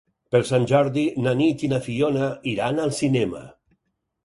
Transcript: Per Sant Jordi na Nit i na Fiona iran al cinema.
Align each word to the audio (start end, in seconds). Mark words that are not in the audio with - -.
Per 0.35 0.39
Sant 0.51 0.63
Jordi 0.71 1.03
na 1.25 1.35
Nit 1.43 1.67
i 1.67 1.69
na 1.75 1.81
Fiona 1.89 2.31
iran 2.55 2.83
al 2.89 2.97
cinema. 3.03 3.47